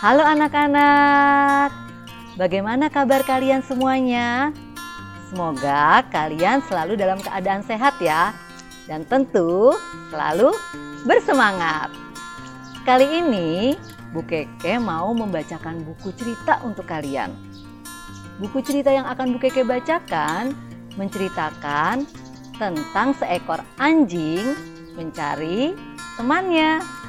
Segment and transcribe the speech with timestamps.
[0.00, 1.76] Halo anak-anak,
[2.40, 4.48] bagaimana kabar kalian semuanya?
[5.28, 8.32] Semoga kalian selalu dalam keadaan sehat ya,
[8.88, 9.76] dan tentu
[10.08, 10.56] selalu
[11.04, 11.92] bersemangat.
[12.88, 13.76] Kali ini
[14.16, 17.36] Bu Keke mau membacakan buku cerita untuk kalian.
[18.40, 20.56] Buku cerita yang akan Bu Keke bacakan
[20.96, 22.08] menceritakan
[22.56, 24.56] tentang seekor anjing
[24.96, 25.76] mencari
[26.16, 26.99] temannya.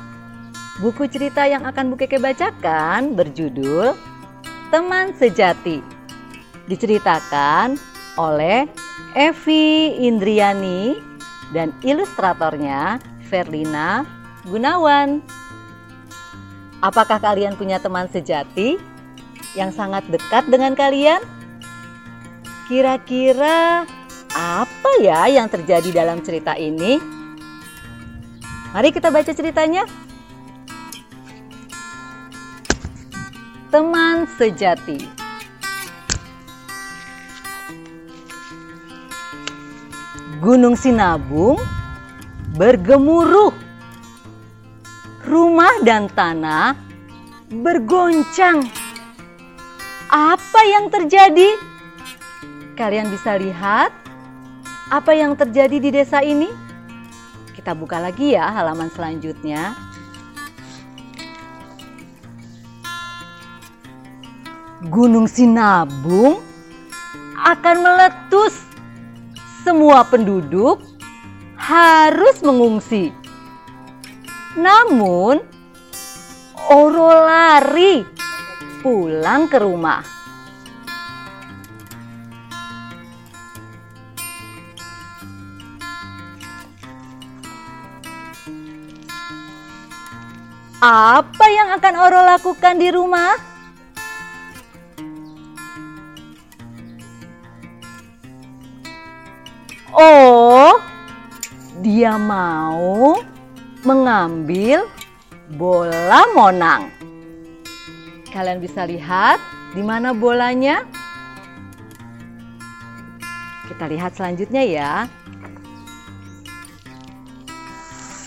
[0.81, 3.94] Buku cerita yang akan Bu Keke bacakan berjudul
[4.73, 5.77] Teman Sejati.
[6.66, 7.77] Diceritakan
[8.17, 8.66] oleh
[9.13, 10.98] Evi Indriani
[11.54, 12.98] dan ilustratornya
[13.30, 14.09] Verlina
[14.49, 15.21] Gunawan.
[16.82, 18.82] Apakah kalian punya teman sejati
[19.54, 21.21] yang sangat dekat dengan kalian?
[22.66, 23.85] Kira-kira
[24.34, 26.98] apa ya yang terjadi dalam cerita ini?
[28.73, 29.85] Mari kita baca ceritanya.
[33.72, 35.00] Teman sejati.
[40.44, 41.55] Gunung Sinabung
[42.60, 43.55] bergemuruh.
[45.24, 46.76] Rumah dan tanah
[47.48, 48.68] bergoncang.
[50.12, 51.56] Apa yang terjadi?
[52.76, 53.96] Kalian bisa lihat
[54.91, 56.52] apa yang terjadi di desa ini?
[57.56, 59.91] Kita buka lagi ya halaman selanjutnya.
[64.81, 66.41] Gunung Sinabung
[67.38, 68.66] akan meletus.
[69.62, 70.81] Semua penduduk
[71.53, 73.13] harus mengungsi.
[74.57, 75.38] Namun,
[76.73, 78.01] Oro lari
[78.81, 80.01] pulang ke rumah.
[90.81, 93.50] Apa yang akan Oro lakukan di rumah?
[99.91, 100.79] Oh,
[101.84, 103.19] dia mau
[103.84, 104.88] mengambil
[105.52, 106.88] bola monang.
[108.31, 109.44] Kalian bisa lihat
[109.75, 110.88] di mana bolanya?
[113.68, 114.94] Kita lihat selanjutnya ya.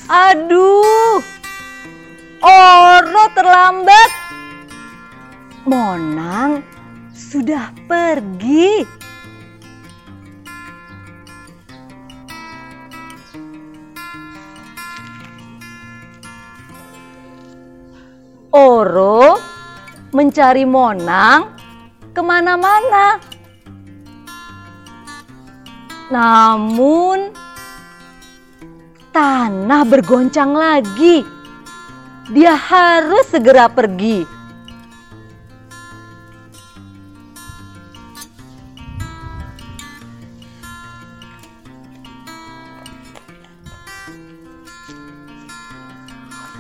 [0.05, 1.25] Aduh,
[2.45, 4.11] Oro terlambat.
[5.65, 6.61] Monang
[7.17, 9.04] sudah pergi.
[18.55, 19.35] Oro
[20.15, 21.59] mencari Monang
[22.15, 23.19] ke mana-mana.
[26.15, 27.35] Namun
[29.11, 31.27] tanah bergoncang lagi.
[32.31, 34.23] Dia harus segera pergi.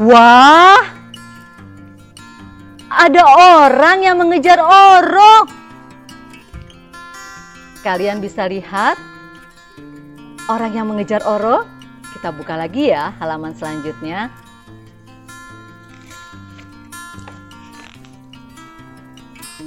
[0.03, 0.94] Wah,
[2.91, 5.49] ada orang yang mengejar Oro.
[7.85, 8.97] Kalian bisa lihat
[10.49, 11.69] orang yang mengejar Oro.
[12.17, 14.33] Kita buka lagi ya halaman selanjutnya.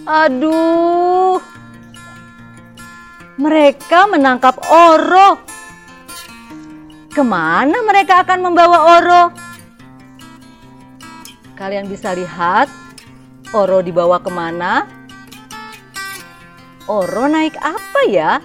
[0.07, 1.37] Aduh,
[3.35, 5.43] mereka menangkap Oro.
[7.11, 9.23] Ke mana mereka akan membawa Oro?
[11.57, 12.86] Kalian bisa lihat
[13.55, 14.83] Oro dibawa ke mana?
[16.87, 18.43] Oro naik apa ya?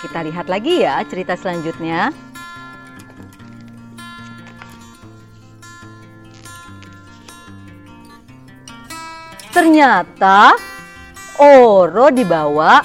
[0.00, 2.08] Kita lihat lagi ya cerita selanjutnya.
[9.52, 10.56] Ternyata
[11.36, 12.80] Oro dibawa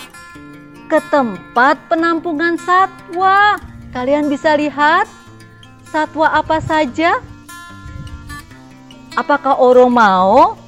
[0.91, 3.55] ke tempat penampungan satwa.
[3.95, 5.07] Kalian bisa lihat
[5.87, 7.23] satwa apa saja?
[9.15, 10.66] Apakah Oro mau?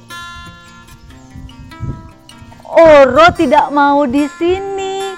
[2.80, 5.12] Oro tidak mau di sini.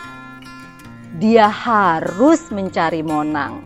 [1.15, 3.63] Dia harus mencari Monang.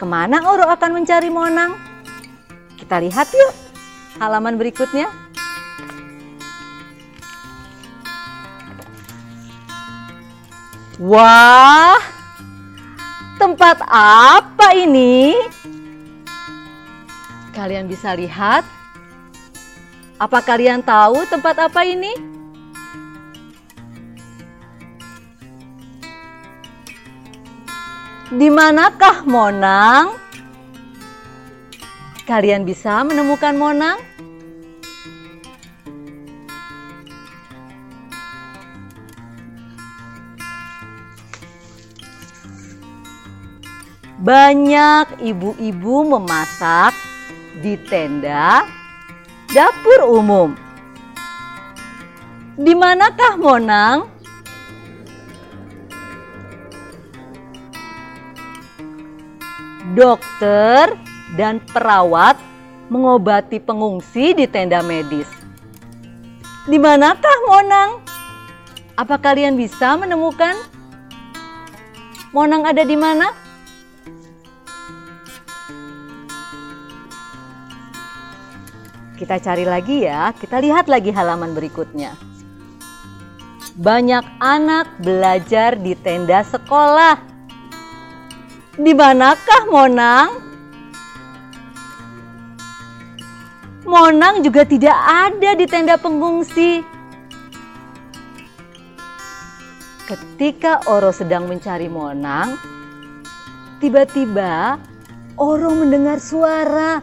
[0.00, 1.76] Ke mana Oro akan mencari Monang?
[2.80, 3.52] Kita lihat yuk
[4.16, 5.12] halaman berikutnya.
[10.96, 12.00] Wah,
[13.36, 15.36] tempat apa ini?
[17.52, 18.64] Kalian bisa lihat.
[20.16, 22.31] Apa kalian tahu tempat apa ini?
[28.32, 30.16] Di manakah Monang?
[32.24, 34.00] Kalian bisa menemukan Monang?
[44.16, 46.96] Banyak ibu-ibu memasak
[47.60, 48.64] di tenda
[49.52, 50.56] dapur umum.
[52.56, 54.21] Di manakah Monang?
[59.92, 60.96] Dokter
[61.36, 62.40] dan perawat
[62.88, 65.28] mengobati pengungsi di tenda medis.
[66.64, 68.00] Di manakah Monang?
[68.96, 70.56] Apa kalian bisa menemukan?
[72.32, 73.36] Monang ada di mana?
[79.20, 82.16] Kita cari lagi ya, kita lihat lagi halaman berikutnya.
[83.76, 87.31] Banyak anak belajar di tenda sekolah.
[88.72, 90.28] Di manakah Monang?
[93.84, 96.80] Monang juga tidak ada di tenda pengungsi.
[100.08, 102.56] Ketika Oro sedang mencari Monang,
[103.80, 104.76] tiba-tiba
[105.40, 107.00] Oro mendengar suara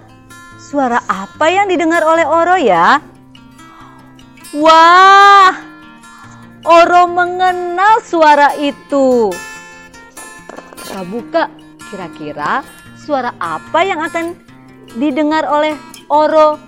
[0.60, 3.02] Suara apa yang didengar oleh Oro ya?
[4.54, 5.56] Wah,
[6.62, 9.34] Oro mengenal suara itu.
[10.78, 11.50] Kita buka,
[11.90, 12.62] kira-kira
[12.96, 14.38] suara apa yang akan
[14.98, 15.74] didengar oleh
[16.10, 16.62] Oro?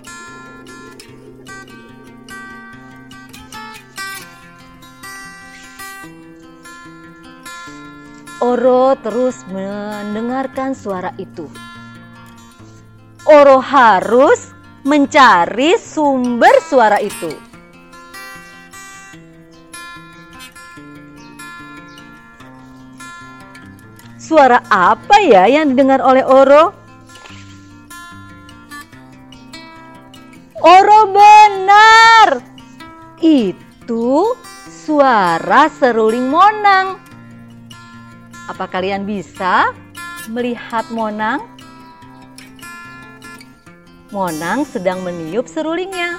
[8.42, 11.46] Oro terus mendengarkan suara itu.
[13.22, 14.50] Oro harus
[14.82, 17.51] mencari sumber suara itu.
[24.22, 26.70] Suara apa ya yang didengar oleh Oro?
[30.62, 32.38] Oro benar.
[33.18, 34.38] Itu
[34.70, 37.02] suara seruling Monang.
[38.46, 39.74] Apa kalian bisa
[40.30, 41.42] melihat Monang?
[44.14, 46.14] Monang sedang meniup serulingnya.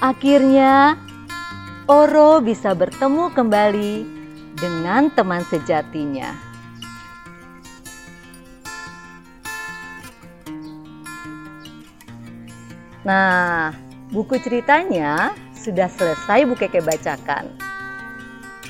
[0.00, 0.96] Akhirnya,
[1.86, 3.94] Oro bisa bertemu kembali
[4.58, 6.34] dengan teman sejatinya.
[13.06, 13.70] Nah,
[14.10, 17.54] buku ceritanya sudah selesai Bu Keke bacakan.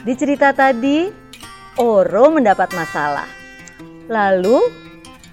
[0.05, 1.09] Di cerita tadi,
[1.81, 3.25] Oro mendapat masalah.
[4.13, 4.61] Lalu,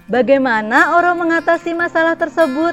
[0.08, 2.72] bagaimana Oro mengatasi masalah tersebut?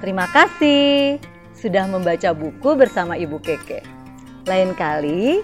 [0.00, 1.20] Terima kasih
[1.56, 3.80] sudah membaca buku bersama Ibu Keke.
[4.46, 5.42] Lain kali,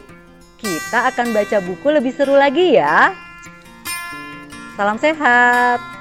[0.60, 3.16] kita akan baca buku lebih seru lagi ya.
[4.76, 5.91] Salam sehat.